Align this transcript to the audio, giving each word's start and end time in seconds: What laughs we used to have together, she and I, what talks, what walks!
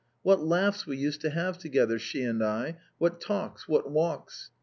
What 0.23 0.43
laughs 0.43 0.87
we 0.87 0.97
used 0.97 1.21
to 1.21 1.29
have 1.29 1.59
together, 1.59 1.99
she 1.99 2.23
and 2.23 2.43
I, 2.43 2.77
what 2.97 3.21
talks, 3.21 3.67
what 3.67 3.91
walks! 3.91 4.49